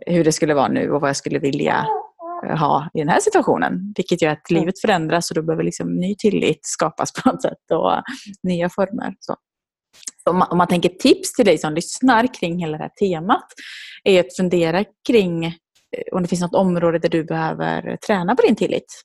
[0.07, 1.87] hur det skulle vara nu och vad jag skulle vilja
[2.47, 3.93] eh, ha i den här situationen.
[3.97, 7.71] Vilket gör att livet förändras och då behöver liksom ny tillit skapas på något sätt
[7.73, 8.03] och
[8.43, 9.15] nya former.
[9.21, 9.37] Så.
[10.31, 13.47] Om man, om man tänker tips till dig som lyssnar kring hela det här temat
[14.05, 15.53] är att fundera kring eh,
[16.13, 19.03] om det finns något område där du behöver träna på din tillit.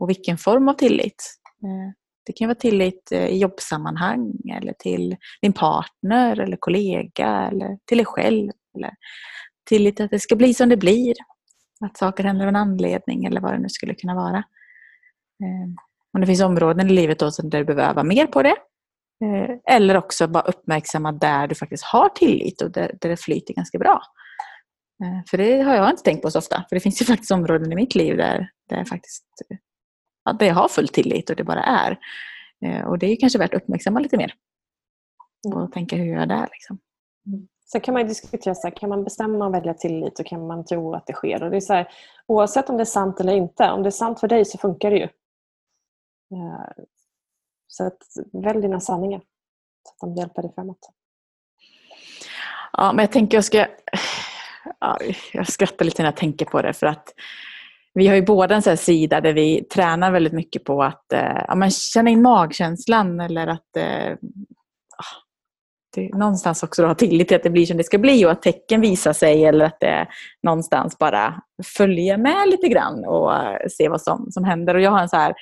[0.00, 1.38] Och vilken form av tillit.
[1.64, 1.92] Eh,
[2.26, 7.98] det kan vara tillit eh, i jobbsammanhang eller till din partner eller kollega eller till
[7.98, 8.50] dig själv.
[8.76, 8.94] Eller
[9.68, 11.14] tillit att det ska bli som det blir.
[11.84, 14.44] Att saker händer av en anledning eller vad det nu skulle kunna vara.
[16.14, 18.56] Om det finns områden i livet då där du behöver öva mer på det
[19.68, 23.78] eller också bara uppmärksamma där du faktiskt har tillit och där, där det flyter ganska
[23.78, 24.02] bra.
[25.04, 26.64] Eh, för det har jag inte tänkt på så ofta.
[26.68, 29.24] För det finns ju faktiskt områden i mitt liv där, där, jag, faktiskt,
[30.24, 31.98] ja, där jag har full tillit och det bara är.
[32.64, 34.34] Eh, och det är kanske värt att uppmärksamma lite mer.
[35.54, 36.48] Och tänka hur jag gör där.
[36.50, 36.78] Liksom.
[37.26, 37.48] Mm.
[37.72, 40.64] Sen kan man diskutera, så här, kan man bestämma och välja tillit och kan man
[40.64, 41.42] tro att det sker?
[41.42, 41.88] Och det är så här,
[42.26, 44.90] oavsett om det är sant eller inte, om det är sant för dig så funkar
[44.90, 45.08] det ju.
[47.72, 47.98] Så att,
[48.32, 49.20] välj dina sanningar
[49.82, 50.78] så att de hjälper dig framåt.
[52.72, 53.66] Ja, men jag tänker jag ska...
[54.80, 54.98] Ja,
[55.32, 57.08] jag skrattar lite när jag tänker på det för att
[57.94, 61.44] vi har ju båda en sån sida där vi tränar väldigt mycket på att eh,
[61.48, 64.12] ja, men känna in magkänslan eller att eh,
[64.96, 65.22] ah,
[65.94, 68.42] det, någonstans också ha tillit till att det blir som det ska bli och att
[68.42, 70.06] tecken visar sig eller att det
[70.42, 71.42] någonstans bara
[71.76, 73.32] följer med lite grann och
[73.70, 74.74] se vad som, som händer.
[74.74, 75.34] Och jag har en så här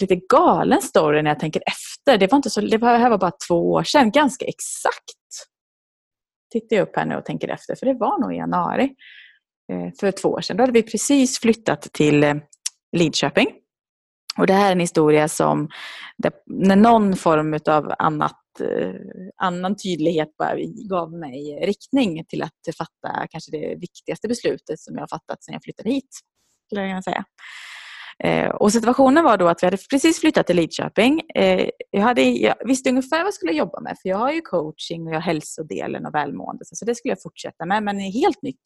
[0.00, 2.18] lite galen story när jag tänker efter.
[2.18, 5.48] Det var, inte så, det här var bara två år sedan, ganska exakt.
[6.52, 8.94] Tittar jag upp här nu och tänker efter, för det var nog i januari
[9.72, 10.56] eh, för två år sedan.
[10.56, 12.34] Då hade vi precis flyttat till eh,
[12.96, 13.46] Lidköping.
[14.38, 15.68] Och det här är en historia som,
[16.46, 18.94] när någon form av annat, eh,
[19.36, 20.54] annan tydlighet bara
[20.90, 25.52] gav mig riktning till att fatta kanske det viktigaste beslutet som jag har fattat sedan
[25.52, 26.20] jag flyttade hit.
[26.66, 27.24] Skulle jag säga.
[28.24, 31.22] Eh, och situationen var då att vi hade precis flyttat till Lidköping.
[31.34, 34.40] Eh, jag, hade, jag visste ungefär vad jag skulle jobba med för jag har ju
[34.40, 38.10] coaching och jag har hälsodelen och välmående så det skulle jag fortsätta med men i
[38.10, 38.60] helt nytt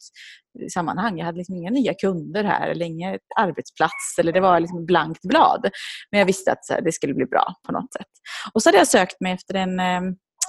[0.73, 1.17] sammanhang.
[1.17, 5.21] Jag hade liksom inga nya kunder här eller ingen arbetsplats eller det var liksom blankt
[5.21, 5.69] blad.
[6.11, 8.11] Men jag visste att här, det skulle bli bra på något sätt.
[8.53, 10.01] Och så hade jag sökt mig efter en eh,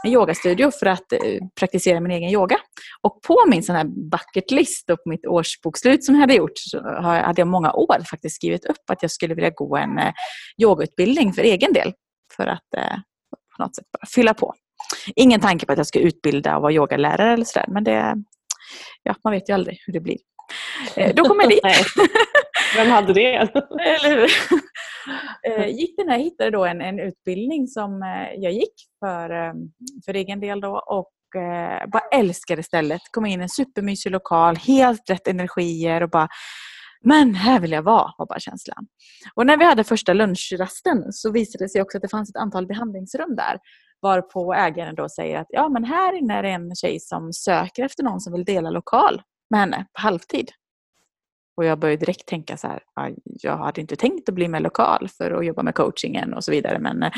[0.03, 1.21] en yogastudio för att eh,
[1.61, 2.57] praktisera min egen yoga.
[3.01, 6.53] Och på min sån här bucket list och på mitt årsbokslut som jag hade gjort
[6.55, 10.13] så hade jag många år faktiskt skrivit upp att jag skulle vilja gå en eh,
[10.63, 11.93] yogautbildning för egen del.
[12.37, 12.97] För att eh,
[13.57, 14.55] på något sätt bara fylla på.
[15.17, 17.67] Ingen tanke på att jag ska utbilda och vara yogalärare eller sådär.
[17.69, 18.17] Men det,
[19.03, 20.19] ja, man vet ju aldrig hur det blir.
[21.15, 21.61] Då kom jag dit.
[22.77, 23.35] Vem hade det?
[23.81, 24.31] Eller hur?
[25.47, 29.53] Eh, gick den här, hittade då en, en utbildning som eh, jag gick för, eh,
[30.05, 31.11] för egen del då och
[31.93, 33.01] bara älskade stället.
[33.11, 36.29] Kom in i en supermysig lokal, helt rätt energier och bara
[37.05, 38.87] men här vill jag vara, var bara känslan.
[39.35, 42.37] Och när vi hade första lunchrasten så visade det sig också att det fanns ett
[42.37, 43.59] antal behandlingsrum där.
[44.03, 47.85] Varpå ägaren då säger att ja men här inne är det en tjej som söker
[47.85, 50.51] efter någon som vill dela lokal med henne på halvtid.
[51.57, 54.63] Och jag började direkt tänka så här, ah, jag hade inte tänkt att bli med
[54.63, 56.79] lokal för att jobba med coachingen och så vidare.
[56.79, 57.11] Men eh,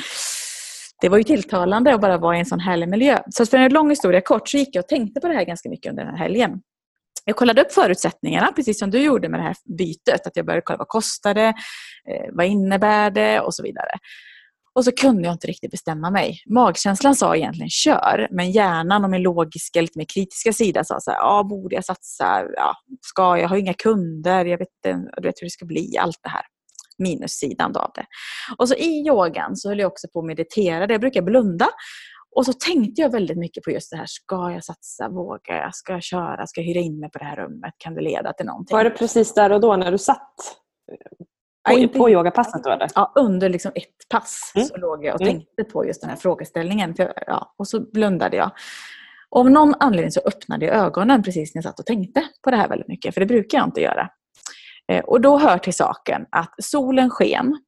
[1.01, 3.19] det var ju tilltalande att bara vara i en sån härlig miljö.
[3.31, 5.69] Så för en lång historia kort så gick jag och tänkte på det här ganska
[5.69, 6.61] mycket under den här helgen.
[7.25, 10.27] Jag kollade upp förutsättningarna, precis som du gjorde med det här bytet.
[10.27, 11.55] Att jag började kolla vad kostade,
[12.05, 13.91] det, vad innebär det och så vidare.
[14.75, 16.39] Och så kunde jag inte riktigt bestämma mig.
[16.47, 21.11] Magkänslan sa egentligen kör, men hjärnan och min logiska, lite mer kritiska sida sa så
[21.11, 22.43] här, ja, borde jag satsa?
[22.57, 23.49] Ja, ska jag?
[23.49, 26.43] har inga kunder, jag vet inte du vet hur det ska bli, allt det här.
[26.99, 28.07] Minussidan av det.
[28.59, 31.69] Och så i yogan så höll jag också på att meditera, jag brukar blunda.
[32.37, 35.75] Och så tänkte jag väldigt mycket på just det här, ska jag satsa, vågar jag,
[35.75, 38.33] ska jag köra, ska jag hyra in mig på det här rummet, kan det leda
[38.33, 38.77] till någonting?
[38.77, 40.35] Var det precis där och då när du satt
[41.69, 42.79] på, ja, på yogapasset då?
[42.95, 44.69] Ja, under liksom ett pass mm.
[44.69, 45.33] så låg jag och mm.
[45.33, 46.95] tänkte på just den här frågeställningen.
[46.95, 48.51] För, ja, och så blundade jag.
[49.31, 52.51] Och av någon anledning så öppnade jag ögonen precis när jag satt och tänkte på
[52.51, 53.15] det här väldigt mycket.
[53.15, 54.09] För det brukar jag inte göra.
[54.93, 57.59] Eh, och då hör till saken att solen sken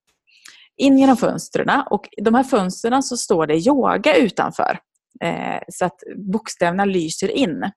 [0.76, 4.78] in genom fönstren och de här fönstren så står det yoga utanför.
[5.20, 7.70] Eh, så att bokstäverna lyser in.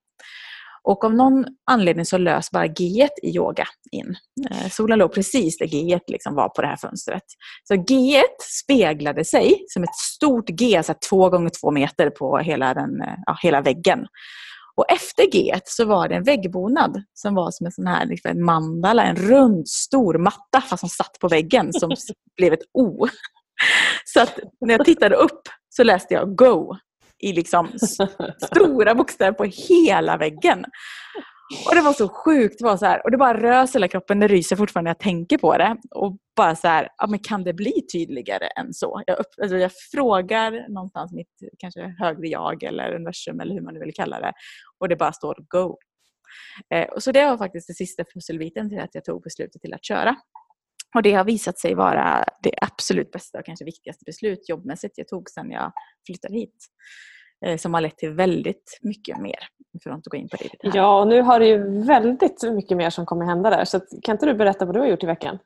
[0.90, 4.16] Och av någon anledning så lös bara G i yoga in.
[4.52, 7.24] Eh, solen låg precis där G liksom var på det här fönstret.
[7.64, 8.22] Så G
[8.64, 13.14] speglade sig som ett stort G, så två gånger två meter på hela, den, eh,
[13.26, 14.06] ja, hela väggen.
[14.76, 18.32] Och efter G så var det en väggbonad som var som en sån här liksom
[18.32, 21.90] en mandala, en rund stor matta fast som satt på väggen som
[22.38, 23.08] blev ett O.
[24.06, 24.26] Så
[24.66, 26.76] när jag tittade upp så läste jag Go
[27.20, 27.70] i liksom
[28.54, 30.66] stora bokstäver på hela väggen.
[31.68, 32.56] Och det var så sjukt.
[32.60, 34.20] Det var så här, och det bara rös hela kroppen.
[34.20, 35.78] Det ryser fortfarande när jag tänker på det.
[35.96, 39.04] Och bara så här, ja, men kan det bli tydligare än så?
[39.06, 43.74] Jag, upp, alltså jag frågar någonstans mitt kanske högre jag eller universum eller hur man
[43.74, 44.34] nu vill kalla det.
[44.80, 45.78] Och det bara står go.
[46.74, 49.74] Eh, och så det var faktiskt den sista pusselbiten till att jag tog beslutet till
[49.74, 50.16] att köra.
[50.96, 55.08] Och det har visat sig vara det absolut bästa och kanske viktigaste beslut jobbmässigt jag
[55.08, 55.72] tog sedan jag
[56.06, 56.56] flyttade hit.
[57.46, 59.40] Eh, som har lett till väldigt mycket mer.
[59.84, 60.78] För att inte gå in på det Här.
[60.78, 63.66] Ja, och nu har det ju väldigt mycket mer som kommer hända där.
[63.66, 65.40] Så kan inte du berätta vad du har gjort i veckan?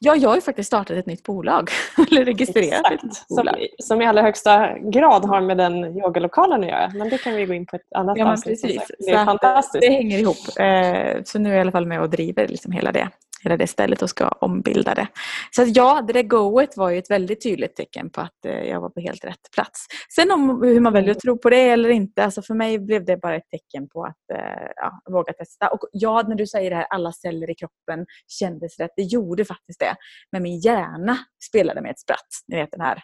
[0.00, 1.70] Ja, jag har ju faktiskt startat ett nytt bolag.
[2.10, 2.94] eller registrerat Exakt.
[2.94, 3.54] ett nytt bolag.
[3.54, 6.90] Som, som, i allra högsta grad har med den yogalokalen att göra.
[6.94, 8.62] Men det kan vi gå in på ett annat ja, avsnitt.
[8.62, 8.82] Precis.
[8.98, 9.82] Det är fantastiskt.
[9.82, 10.36] Det hänger ihop.
[10.60, 13.08] Eh, så nu är jag i alla fall med och driver liksom hela det
[13.42, 15.08] hela det stället och ska ombilda det.
[15.50, 18.62] Så att ja, det där goet var ju ett väldigt tydligt tecken på att eh,
[18.62, 19.86] jag var på helt rätt plats.
[20.14, 23.04] Sen om hur man väljer att tro på det eller inte, alltså för mig blev
[23.04, 25.68] det bara ett tecken på att eh, ja, våga testa.
[25.68, 28.90] Och ja, när du säger det här, alla celler i kroppen kändes rätt.
[28.96, 29.87] Det gjorde faktiskt det.
[30.32, 32.28] Men min hjärna spelade med ett spratt.
[32.46, 33.02] Ni vet den här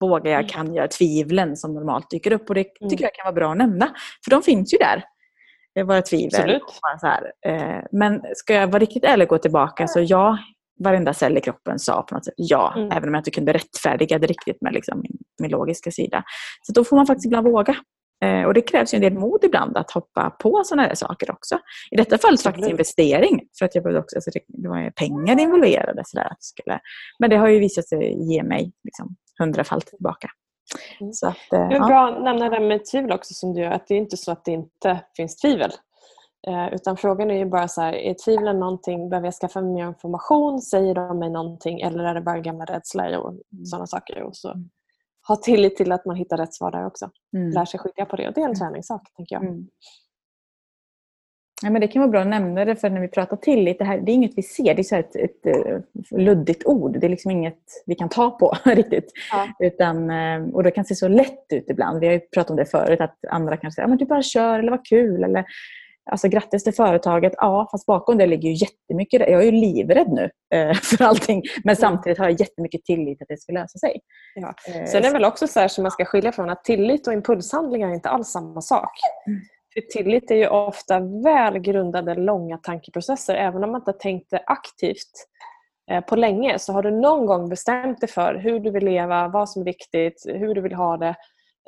[0.00, 0.48] vågar jag, mm.
[0.48, 2.48] kan jag, tvivlen som normalt dyker upp.
[2.48, 2.98] Och det tycker mm.
[3.00, 3.94] jag kan vara bra att nämna.
[4.24, 5.04] För de finns ju där
[5.84, 6.60] våra tvivel.
[7.00, 7.32] Så här.
[7.46, 10.38] Eh, men ska jag vara riktigt ärlig och gå tillbaka så ja,
[10.80, 12.74] varenda cell i kroppen sa på något sätt ja.
[12.76, 12.90] Mm.
[12.92, 16.24] Även om jag inte kunde rättfärdiga det riktigt med liksom min, min logiska sida.
[16.62, 17.76] Så då får man faktiskt ibland våga.
[18.24, 21.30] Eh, och det krävs ju en del mod ibland att hoppa på sådana här saker
[21.30, 21.58] också.
[21.90, 23.40] I detta fall faktiskt investering.
[23.58, 26.02] För att jag behövde också, alltså det var pengar involverade.
[26.06, 26.80] Så där, skulle,
[27.18, 30.28] men det har ju visat sig ge mig liksom, hundrafalt tillbaka.
[31.00, 31.12] Mm.
[31.12, 31.86] Så att, eh, det är ja.
[31.86, 33.70] bra att nämna det med tvivel också som du gör.
[33.70, 35.72] Att det är inte så att det inte finns tvivel.
[36.48, 39.86] Eh, utan frågan är ju bara så här, är tvivlen någonting, behöver jag skaffa mer
[39.86, 43.64] information, säger de mig någonting eller är det bara gamla rädslor och Mm.
[43.64, 44.22] sådana saker.
[44.22, 44.54] Och så
[45.30, 47.10] ha tillit till att man hittar rätt svar där också.
[47.36, 47.50] Mm.
[47.50, 49.44] Lär sig skilja på det och det är en träningssak tänker jag.
[49.44, 49.66] Mm.
[51.62, 53.84] Ja, men det kan vara bra att nämna det, för när vi pratar tillit, det,
[53.84, 54.74] här, det är inget vi ser.
[54.74, 57.00] Det är så här ett, ett, eh, luddigt ord.
[57.00, 59.12] Det är liksom inget vi kan ta på riktigt.
[59.32, 59.48] Ja.
[59.66, 62.00] Utan, eh, och det kan se så lätt ut ibland.
[62.00, 64.58] Vi har ju pratat om det förut, att andra kan säga att du bara kör,
[64.58, 65.24] eller vad kul.
[65.24, 65.44] Eller,
[66.10, 67.32] alltså, grattis till företaget.
[67.36, 69.20] Ja, fast bakom det ligger ju jättemycket.
[69.20, 71.42] Jag är ju livrädd nu eh, för allting.
[71.64, 74.00] Men samtidigt har jag jättemycket tillit att det ska lösa sig.
[74.34, 74.54] Ja.
[74.68, 77.06] Eh, Sen är det väl också så här som man ska skilja från att tillit
[77.06, 78.92] och impulshandlingar är inte alls samma sak.
[79.26, 79.40] Mm.
[79.74, 83.34] För tillit är ju ofta väl grundade långa tankeprocesser.
[83.34, 85.26] Även om man inte har tänkt det aktivt
[85.90, 89.28] eh, på länge så har du någon gång bestämt dig för hur du vill leva,
[89.28, 91.14] vad som är viktigt, hur du vill ha det.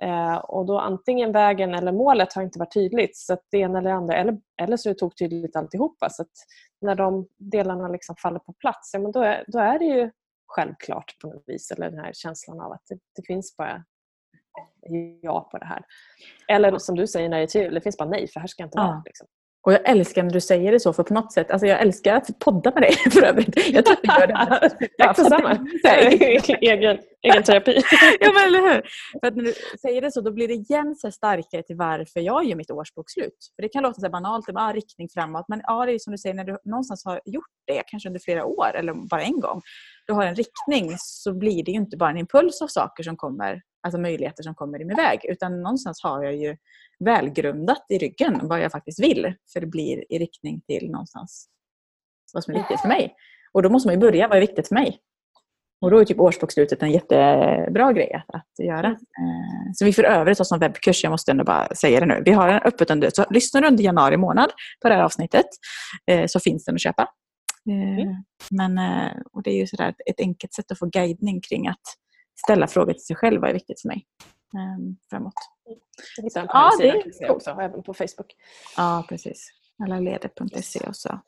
[0.03, 3.17] Eh, och då antingen vägen eller målet har inte varit tydligt.
[3.17, 4.15] Så det ena eller det andra.
[4.15, 6.11] Eller, eller så är det toktydligt alltihopa.
[6.11, 6.25] Så
[6.81, 10.11] när de delarna liksom faller på plats, ja, men då, är, då är det ju
[10.47, 11.71] självklart på något vis.
[11.71, 13.85] Eller den här känslan av att det, det finns bara
[15.23, 15.85] ja på det här.
[16.49, 18.63] Eller som du säger när det är tvivel, det finns bara nej för här ska
[18.63, 18.87] jag inte Ja.
[18.87, 19.03] vara.
[19.05, 19.27] Liksom.
[19.65, 22.15] Och jag älskar när du säger det så, för på något sätt, alltså jag älskar
[22.15, 23.69] att podda med dig för övrigt.
[23.69, 24.89] Jag tror att jag gör det.
[24.99, 25.67] Tack detsamma.
[26.61, 27.83] egen, egen terapi.
[28.21, 28.83] ja, men eller hur?
[29.21, 32.21] För att när du säger det så, då blir det igen så starkare till varför
[32.21, 33.37] jag gör mitt årsbokslut.
[33.57, 35.45] För det kan låta så banalt, bara riktning framåt.
[35.49, 38.21] Men ja, det är som du säger, när du någonstans har gjort det, kanske under
[38.21, 39.63] flera år eller bara en gång,
[40.07, 43.17] du har en riktning så blir det ju inte bara en impuls av saker som
[43.17, 45.21] kommer, alltså möjligheter som kommer i min väg.
[45.25, 46.57] Utan någonstans har jag ju
[47.05, 49.35] välgrundat i ryggen vad jag faktiskt vill.
[49.53, 51.49] För det blir i riktning till någonstans
[52.35, 53.15] vad som är viktigt för mig.
[53.53, 54.99] Och då måste man ju börja, vad är viktigt för mig?
[55.81, 58.89] Och då är typ årsbokslutet en jättebra grej att, att göra.
[58.89, 62.23] Eh, Så vi för övrigt har som webbkurs, jag måste ändå bara säga det nu.
[62.25, 64.51] Vi har den öppet under, så lyssnar du under januari månad
[64.83, 65.47] på det här avsnittet
[66.11, 67.03] eh, så finns den att köpa.
[67.03, 67.09] Eh,
[67.71, 68.15] Mm.
[68.51, 68.79] Men,
[69.33, 71.81] och det är ju sådär ett- enkelt sätt att få guidning kring att
[72.45, 74.05] ställa frågor till sig själv, vad är viktigt för mig
[75.11, 75.33] framåt.
[76.17, 77.31] Jag hittar den på Ja, det är coolt.
[77.31, 78.33] också, även på Facebook.
[78.77, 79.51] Ja, precis.
[79.83, 81.21] Allaleder.se och så.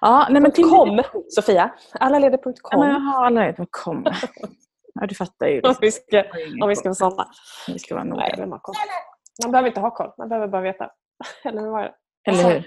[0.00, 0.64] Ja, nej, men till...
[0.64, 1.74] .com, Sofia.
[2.00, 2.52] Allaleder.com.
[2.70, 4.04] Ja, men jag har allaleder.com.
[4.94, 5.60] Ja, du fattar ju.
[5.60, 6.24] om vi ska,
[6.62, 7.28] om vi ska vara sådana.
[7.68, 8.52] Vi ska vara Nej, noga.
[8.54, 8.74] har koll?
[9.44, 10.90] Man behöver inte ha koll, man behöver bara veta.
[11.44, 11.94] Eller hur var det?
[12.30, 12.64] Eller hur?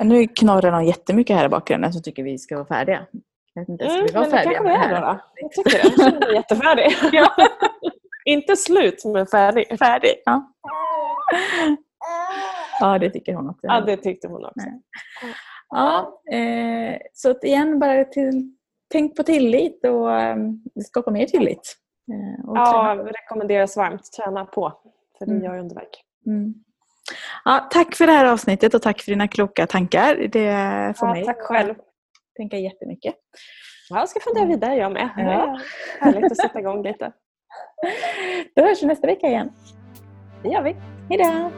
[0.00, 3.06] Nu knorrar någon jättemycket här i bakgrunden som tycker vi ska vara färdiga.
[3.58, 5.00] Jag vet inte, ska Mm, vi vara det färdiga med det här?
[5.00, 5.20] då.
[5.34, 5.78] Jag tycker det.
[5.88, 6.96] Jag känner mig jättefärdig.
[8.24, 9.78] inte slut, men färdig.
[9.78, 10.14] Färdig?
[10.24, 10.52] Ja.
[12.80, 13.66] ja, det tycker hon också.
[13.66, 14.52] Ja, det tyckte hon också.
[14.56, 14.82] Nej.
[15.68, 18.52] Ja, eh, så att igen, bara till,
[18.92, 20.36] tänk på tillit och eh,
[20.86, 21.76] skapa mer tillit.
[22.12, 23.10] Eh, Ja, träna.
[23.10, 24.12] rekommenderas varmt.
[24.12, 24.72] Träna på.
[25.18, 25.44] För det Mm.
[25.44, 26.02] gör underverk.
[26.26, 26.54] Mm.
[27.44, 30.14] Ja, tack för det här avsnittet och tack för dina kloka tankar.
[30.16, 31.74] Det får Ja, mig tack själv
[32.38, 33.14] tänka jättemycket.
[33.90, 34.60] Jag ska fundera mm.
[34.60, 35.10] vidare jag med.
[35.16, 35.60] Ja.
[36.00, 37.12] Härligt att sätta igång lite.
[38.54, 39.50] Då hörs vi nästa vecka igen.
[40.42, 40.76] Det gör vi.
[41.08, 41.50] Hejdå!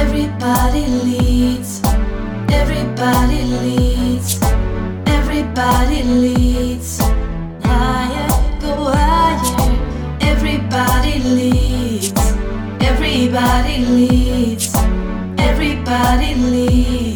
[0.00, 1.82] Everybody leads.
[2.52, 4.40] Everybody leads.
[5.06, 7.00] Everybody leads.
[7.64, 8.28] Higher,
[8.60, 9.78] go higher.
[10.20, 11.65] Everybody leads.
[13.38, 14.74] Everybody leaves.
[15.36, 17.15] Everybody leaves.